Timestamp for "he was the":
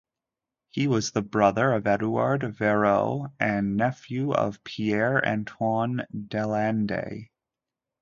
0.71-1.21